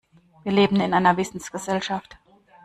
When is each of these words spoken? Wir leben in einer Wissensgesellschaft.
Wir 0.41 0.51
leben 0.51 0.79
in 0.79 0.95
einer 0.95 1.15
Wissensgesellschaft. 1.17 2.17